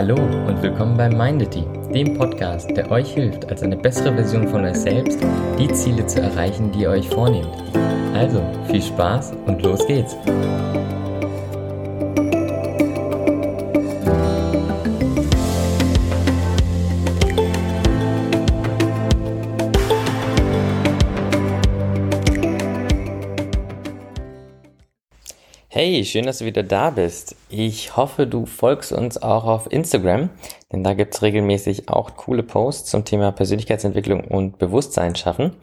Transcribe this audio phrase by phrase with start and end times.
[0.00, 4.64] Hallo und willkommen bei Mindity, dem Podcast, der euch hilft, als eine bessere Version von
[4.64, 5.20] euch selbst
[5.58, 7.54] die Ziele zu erreichen, die ihr euch vornehmt.
[8.14, 10.16] Also viel Spaß und los geht's!
[25.82, 27.36] Hey, schön, dass du wieder da bist.
[27.48, 30.28] Ich hoffe, du folgst uns auch auf Instagram,
[30.70, 35.56] denn da gibt's regelmäßig auch coole Posts zum Thema Persönlichkeitsentwicklung und Bewusstsein schaffen.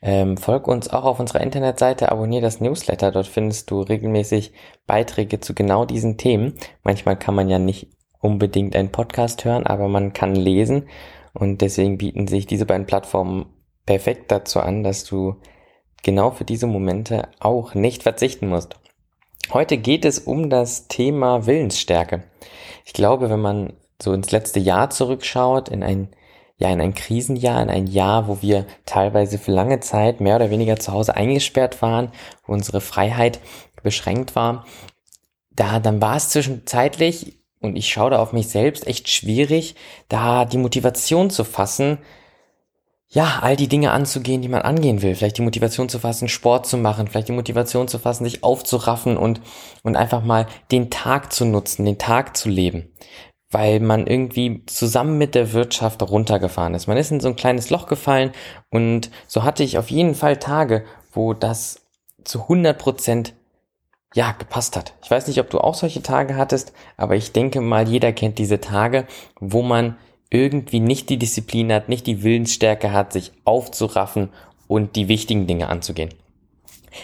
[0.00, 4.52] Ähm, folg uns auch auf unserer Internetseite, abonniere das Newsletter, dort findest du regelmäßig
[4.86, 6.52] Beiträge zu genau diesen Themen.
[6.84, 7.88] Manchmal kann man ja nicht
[8.20, 10.86] unbedingt einen Podcast hören, aber man kann lesen
[11.34, 13.46] und deswegen bieten sich diese beiden Plattformen
[13.86, 15.34] perfekt dazu an, dass du
[16.04, 18.76] genau für diese Momente auch nicht verzichten musst.
[19.50, 22.22] Heute geht es um das Thema Willensstärke.
[22.84, 26.08] Ich glaube, wenn man so ins letzte Jahr zurückschaut, in ein
[26.62, 30.50] ja, in ein Krisenjahr, in ein Jahr, wo wir teilweise für lange Zeit mehr oder
[30.50, 32.12] weniger zu Hause eingesperrt waren,
[32.46, 33.40] wo unsere Freiheit
[33.82, 34.64] beschränkt war,
[35.50, 39.74] da, dann war es zwischenzeitlich, und ich schaue da auf mich selbst, echt schwierig,
[40.08, 41.98] da die Motivation zu fassen,
[43.14, 45.14] ja, all die Dinge anzugehen, die man angehen will.
[45.14, 49.18] Vielleicht die Motivation zu fassen, Sport zu machen, vielleicht die Motivation zu fassen, sich aufzuraffen
[49.18, 49.42] und,
[49.82, 52.90] und einfach mal den Tag zu nutzen, den Tag zu leben.
[53.50, 56.86] Weil man irgendwie zusammen mit der Wirtschaft runtergefahren ist.
[56.86, 58.32] Man ist in so ein kleines Loch gefallen
[58.70, 61.82] und so hatte ich auf jeden Fall Tage, wo das
[62.24, 63.34] zu 100 Prozent
[64.14, 64.94] ja, gepasst hat.
[65.02, 68.38] Ich weiß nicht, ob du auch solche Tage hattest, aber ich denke mal, jeder kennt
[68.38, 69.06] diese Tage,
[69.38, 69.98] wo man
[70.32, 74.30] irgendwie nicht die Disziplin hat, nicht die Willensstärke hat, sich aufzuraffen
[74.66, 76.14] und die wichtigen Dinge anzugehen.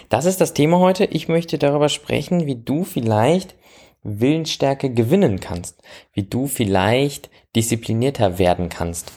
[0.09, 1.05] Das ist das Thema heute.
[1.05, 3.55] Ich möchte darüber sprechen, wie du vielleicht
[4.03, 9.13] Willensstärke gewinnen kannst, wie du vielleicht disziplinierter werden kannst.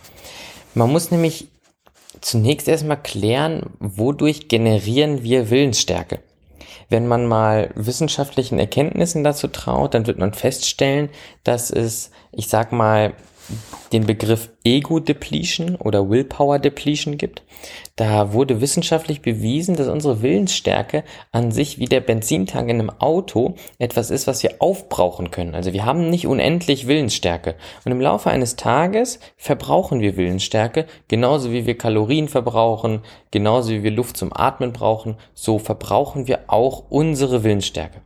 [0.73, 1.47] Man muss nämlich
[2.19, 6.19] zunächst erstmal klären, wodurch generieren wir Willensstärke.
[6.89, 11.09] Wenn man mal wissenschaftlichen Erkenntnissen dazu traut, dann wird man feststellen,
[11.45, 13.13] dass es, ich sag mal,
[13.91, 17.43] den Begriff Ego Depletion oder Willpower Depletion gibt.
[17.95, 23.55] Da wurde wissenschaftlich bewiesen, dass unsere Willensstärke an sich wie der Benzintank in einem Auto
[23.79, 25.55] etwas ist, was wir aufbrauchen können.
[25.55, 27.55] Also wir haben nicht unendlich Willensstärke.
[27.85, 33.01] Und im Laufe eines Tages verbrauchen wir Willensstärke, genauso wie wir Kalorien verbrauchen,
[33.31, 38.01] genauso wie wir Luft zum Atmen brauchen, so verbrauchen wir auch unsere Willensstärke.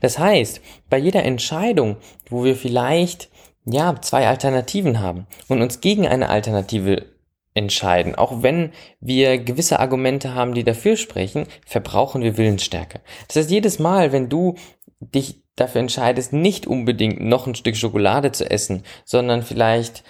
[0.00, 1.96] Das heißt, bei jeder Entscheidung,
[2.28, 3.29] wo wir vielleicht
[3.64, 7.06] ja, zwei Alternativen haben und uns gegen eine Alternative
[7.54, 8.14] entscheiden.
[8.14, 13.00] Auch wenn wir gewisse Argumente haben, die dafür sprechen, verbrauchen wir Willensstärke.
[13.28, 14.54] Das heißt, jedes Mal, wenn du
[15.00, 20.04] dich dafür entscheidest, nicht unbedingt noch ein Stück Schokolade zu essen, sondern vielleicht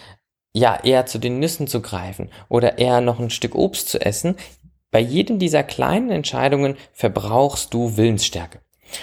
[0.53, 4.37] ja eher zu den Nüssen zu greifen oder eher noch ein Stück Obst zu essen,
[4.91, 8.61] bei jedem dieser kleinen Entscheidungen verbrauchst du Willensstärke.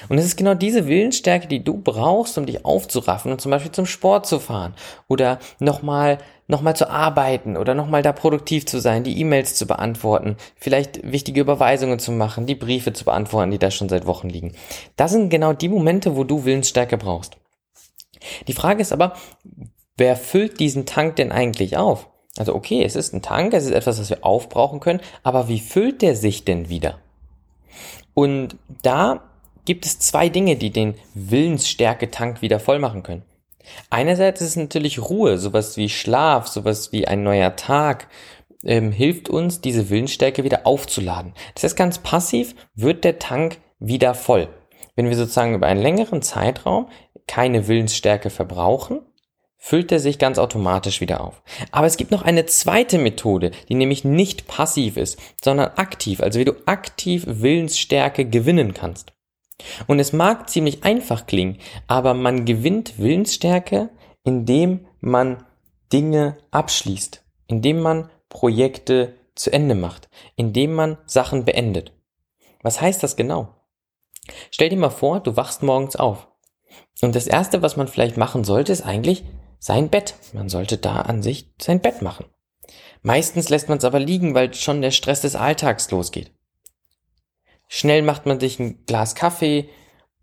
[0.09, 3.71] Und es ist genau diese Willensstärke, die du brauchst, um dich aufzuraffen und zum Beispiel
[3.71, 4.73] zum Sport zu fahren
[5.07, 6.17] oder nochmal
[6.47, 11.41] nochmal zu arbeiten oder nochmal da produktiv zu sein, die E-Mails zu beantworten, vielleicht wichtige
[11.41, 14.53] Überweisungen zu machen, die Briefe zu beantworten, die da schon seit Wochen liegen.
[14.95, 17.37] Das sind genau die Momente, wo du Willensstärke brauchst.
[18.47, 19.13] Die Frage ist aber,
[19.97, 22.07] wer füllt diesen Tank denn eigentlich auf?
[22.37, 25.59] Also okay, es ist ein Tank, es ist etwas, was wir aufbrauchen können, aber wie
[25.59, 26.99] füllt der sich denn wieder?
[28.13, 29.21] Und da
[29.67, 33.23] gibt es zwei Dinge, die den Willensstärke-Tank wieder voll machen können.
[33.89, 38.07] Einerseits ist natürlich Ruhe, sowas wie Schlaf, sowas wie ein neuer Tag,
[38.63, 41.33] ähm, hilft uns, diese Willensstärke wieder aufzuladen.
[41.53, 44.47] Das heißt, ganz passiv wird der Tank wieder voll.
[44.95, 46.87] Wenn wir sozusagen über einen längeren Zeitraum
[47.27, 49.01] keine Willensstärke verbrauchen,
[49.57, 51.41] füllt er sich ganz automatisch wieder auf.
[51.71, 56.39] Aber es gibt noch eine zweite Methode, die nämlich nicht passiv ist, sondern aktiv, also
[56.39, 59.11] wie du aktiv Willensstärke gewinnen kannst.
[59.87, 61.57] Und es mag ziemlich einfach klingen,
[61.87, 63.89] aber man gewinnt Willensstärke,
[64.23, 65.43] indem man
[65.91, 71.93] Dinge abschließt, indem man Projekte zu Ende macht, indem man Sachen beendet.
[72.61, 73.55] Was heißt das genau?
[74.51, 76.27] Stell dir mal vor, du wachst morgens auf.
[77.01, 79.23] Und das Erste, was man vielleicht machen sollte, ist eigentlich
[79.59, 80.15] sein Bett.
[80.33, 82.25] Man sollte da an sich sein Bett machen.
[83.01, 86.31] Meistens lässt man es aber liegen, weil schon der Stress des Alltags losgeht.
[87.67, 89.69] Schnell macht man sich ein Glas Kaffee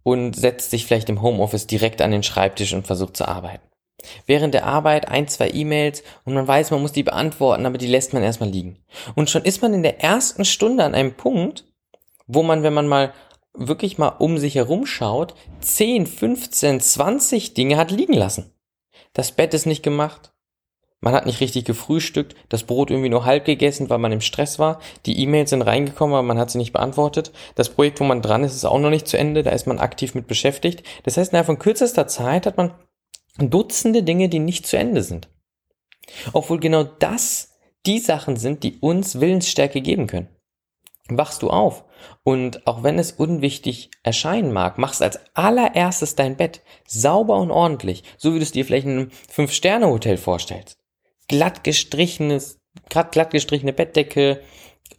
[0.02, 3.66] und setzt sich vielleicht im Homeoffice direkt an den Schreibtisch und versucht zu arbeiten.
[4.26, 7.86] Während der Arbeit ein, zwei E-Mails und man weiß, man muss die beantworten, aber die
[7.86, 8.78] lässt man erstmal liegen.
[9.14, 11.64] Und schon ist man in der ersten Stunde an einem Punkt,
[12.26, 13.14] wo man, wenn man mal
[13.54, 18.52] wirklich mal um sich herum schaut, 10, 15, 20 Dinge hat liegen lassen.
[19.12, 20.33] das Bett ist nicht gemacht,
[21.04, 24.58] man hat nicht richtig gefrühstückt, das Brot irgendwie nur halb gegessen, weil man im Stress
[24.58, 28.22] war, die E-Mails sind reingekommen, aber man hat sie nicht beantwortet, das Projekt, wo man
[28.22, 30.82] dran ist, ist auch noch nicht zu Ende, da ist man aktiv mit beschäftigt.
[31.02, 32.72] Das heißt, innerhalb von kürzester Zeit hat man
[33.36, 35.28] Dutzende Dinge, die nicht zu Ende sind.
[36.32, 37.50] Obwohl genau das
[37.84, 40.28] die Sachen sind, die uns Willensstärke geben können.
[41.08, 41.84] Wachst du auf
[42.22, 48.04] und auch wenn es unwichtig erscheinen mag, machst als allererstes dein Bett sauber und ordentlich,
[48.16, 50.83] so wie du es dir vielleicht in einem Fünf-Sterne-Hotel vorstellst.
[51.28, 52.58] Glatt gestrichenes,
[52.90, 54.40] grad glatt gestrichene Bettdecke,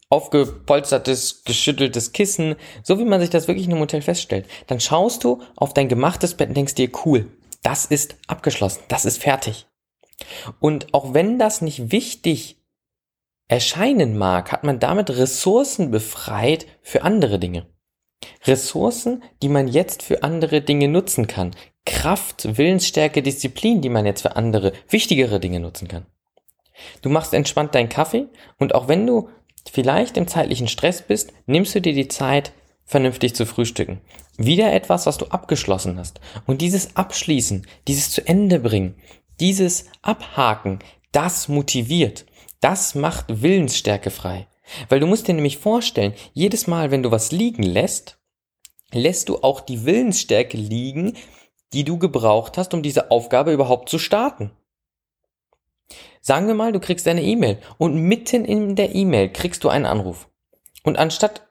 [0.09, 4.47] aufgepolstertes, geschütteltes Kissen, so wie man sich das wirklich in einem Hotel feststellt.
[4.67, 7.31] Dann schaust du auf dein gemachtes Bett und denkst dir, cool,
[7.63, 9.67] das ist abgeschlossen, das ist fertig.
[10.59, 12.57] Und auch wenn das nicht wichtig
[13.47, 17.67] erscheinen mag, hat man damit Ressourcen befreit für andere Dinge.
[18.45, 21.55] Ressourcen, die man jetzt für andere Dinge nutzen kann.
[21.85, 26.05] Kraft, Willensstärke, Disziplin, die man jetzt für andere, wichtigere Dinge nutzen kann.
[27.01, 28.27] Du machst entspannt deinen Kaffee
[28.57, 29.29] und auch wenn du
[29.71, 32.53] vielleicht im zeitlichen Stress bist, nimmst du dir die Zeit,
[32.85, 34.01] vernünftig zu frühstücken.
[34.37, 36.19] Wieder etwas, was du abgeschlossen hast.
[36.45, 38.95] Und dieses Abschließen, dieses zu Ende bringen,
[39.39, 40.79] dieses Abhaken,
[41.11, 42.25] das motiviert.
[42.61, 44.47] Das macht Willensstärke frei.
[44.89, 48.17] Weil du musst dir nämlich vorstellen, jedes Mal, wenn du was liegen lässt,
[48.91, 51.15] lässt du auch die Willensstärke liegen,
[51.73, 54.51] die du gebraucht hast, um diese Aufgabe überhaupt zu starten.
[56.27, 59.85] Sagen wir mal, du kriegst eine E-Mail und mitten in der E-Mail kriegst du einen
[59.85, 60.27] Anruf.
[60.83, 61.47] Und anstatt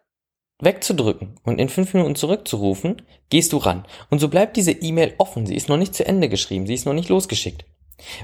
[0.60, 3.84] wegzudrücken und in fünf Minuten zurückzurufen, gehst du ran.
[4.10, 5.46] Und so bleibt diese E-Mail offen.
[5.46, 6.66] Sie ist noch nicht zu Ende geschrieben.
[6.66, 7.64] Sie ist noch nicht losgeschickt.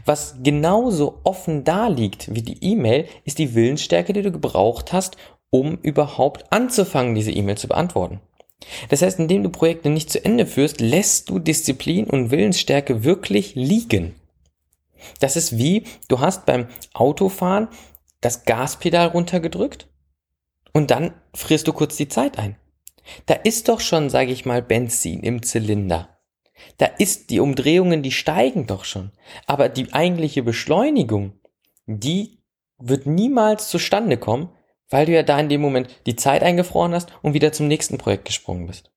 [0.05, 5.19] Was genauso offen da liegt wie die E-Mail, ist die Willensstärke, die du gebraucht hast,
[5.51, 8.19] um überhaupt anzufangen, diese E-Mail zu beantworten.
[8.89, 13.55] Das heißt, indem du Projekte nicht zu Ende führst, lässt du Disziplin und Willensstärke wirklich
[13.55, 14.17] liegen.
[15.21, 17.69] Das ist wie, du hast beim Autofahren
[18.21, 19.89] das Gaspedal runtergedrückt
[20.73, 22.57] und dann frierst du kurz die Zeit ein.
[23.27, 26.21] Da ist doch schon, sage ich mal, Benzin im Zylinder.
[26.77, 29.13] Da ist die Umdrehungen, die steigen doch schon.
[29.47, 31.33] Aber die eigentliche Beschleunigung,
[31.87, 32.39] die
[32.79, 34.51] wird niemals zustande kommen,
[34.91, 37.99] weil du ja da in dem Moment die Zeit eingefroren hast und wieder zum nächsten
[37.99, 38.91] Projekt gesprungen bist.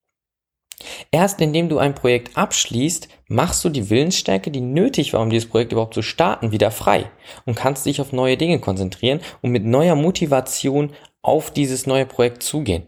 [1.11, 5.49] Erst indem du ein Projekt abschließt, machst du die Willensstärke, die nötig war, um dieses
[5.49, 7.09] Projekt überhaupt zu starten, wieder frei
[7.45, 12.43] und kannst dich auf neue Dinge konzentrieren und mit neuer Motivation auf dieses neue Projekt
[12.43, 12.87] zugehen.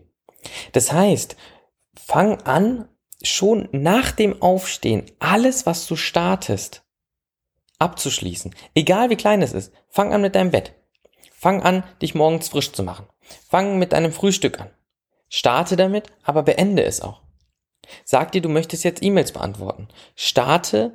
[0.73, 1.35] Das heißt,
[1.95, 2.87] fang an,
[3.21, 6.83] schon nach dem Aufstehen alles, was du startest,
[7.79, 8.53] abzuschließen.
[8.73, 9.71] Egal wie klein es ist.
[9.89, 10.73] Fang an mit deinem Bett.
[11.31, 13.07] Fang an, dich morgens frisch zu machen.
[13.49, 14.69] Fang mit deinem Frühstück an.
[15.29, 17.24] Starte damit, aber beende es auch.
[18.03, 19.87] Sag dir, du möchtest jetzt E-Mails beantworten.
[20.15, 20.93] Starte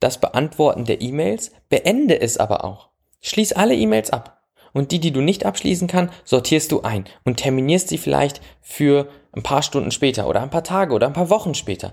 [0.00, 2.88] das Beantworten der E-Mails, beende es aber auch.
[3.20, 4.42] Schließ alle E-Mails ab.
[4.72, 9.08] Und die, die du nicht abschließen kann, sortierst du ein und terminierst sie vielleicht für
[9.32, 11.92] ein paar Stunden später oder ein paar Tage oder ein paar Wochen später.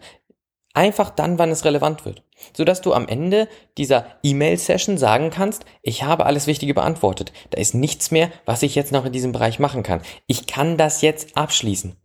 [0.73, 2.23] Einfach dann, wann es relevant wird.
[2.55, 3.47] Sodass du am Ende
[3.77, 7.33] dieser E-Mail-Session sagen kannst, ich habe alles Wichtige beantwortet.
[7.49, 10.01] Da ist nichts mehr, was ich jetzt noch in diesem Bereich machen kann.
[10.27, 11.95] Ich kann das jetzt abschließen.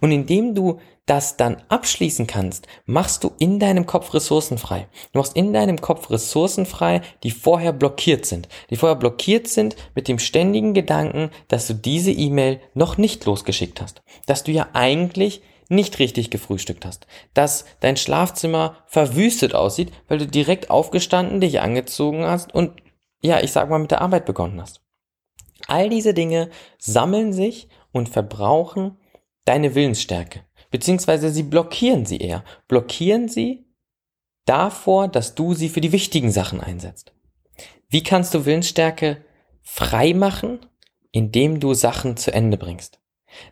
[0.00, 4.88] Und indem du das dann abschließen kannst, machst du in deinem Kopf Ressourcen frei.
[5.12, 8.48] Du machst in deinem Kopf Ressourcen frei, die vorher blockiert sind.
[8.70, 13.80] Die vorher blockiert sind mit dem ständigen Gedanken, dass du diese E-Mail noch nicht losgeschickt
[13.80, 14.02] hast.
[14.26, 17.06] Dass du ja eigentlich nicht richtig gefrühstückt hast.
[17.34, 22.72] Dass dein Schlafzimmer verwüstet aussieht, weil du direkt aufgestanden, dich angezogen hast und
[23.20, 24.82] ja, ich sag mal mit der Arbeit begonnen hast.
[25.66, 28.98] All diese Dinge sammeln sich und verbrauchen
[29.44, 32.42] deine Willensstärke beziehungsweise sie blockieren sie eher.
[32.66, 33.64] Blockieren sie
[34.44, 37.12] davor, dass du sie für die wichtigen Sachen einsetzt.
[37.88, 39.24] Wie kannst du Willensstärke
[39.62, 40.66] frei machen?
[41.12, 42.98] Indem du Sachen zu Ende bringst.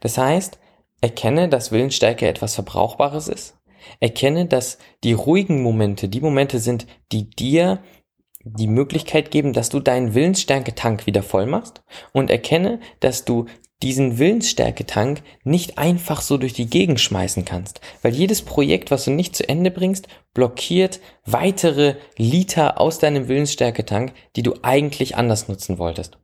[0.00, 0.58] Das heißt,
[1.00, 3.56] erkenne, dass Willensstärke etwas Verbrauchbares ist.
[4.00, 7.84] Erkenne, dass die ruhigen Momente die Momente sind, die dir
[8.42, 13.46] die Möglichkeit geben, dass du deinen Willensstärke-Tank wieder voll machst und erkenne, dass du
[13.82, 19.10] diesen Willensstärke-Tank nicht einfach so durch die Gegend schmeißen kannst, weil jedes Projekt, was du
[19.10, 25.78] nicht zu Ende bringst, blockiert weitere Liter aus deinem Willensstärke-Tank, die du eigentlich anders nutzen
[25.78, 26.18] wolltest.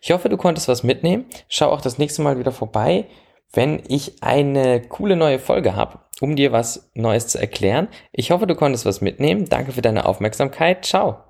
[0.00, 1.26] Ich hoffe, du konntest was mitnehmen.
[1.48, 3.06] Schau auch das nächste Mal wieder vorbei,
[3.52, 7.88] wenn ich eine coole neue Folge habe, um dir was Neues zu erklären.
[8.12, 9.46] Ich hoffe, du konntest was mitnehmen.
[9.48, 10.84] Danke für deine Aufmerksamkeit.
[10.84, 11.25] Ciao.